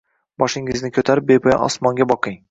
Boshingizni 0.43 0.89
ko‘tarib, 0.95 1.27
bepoyon 1.33 1.61
osmonga 1.67 2.09
boqing. 2.13 2.39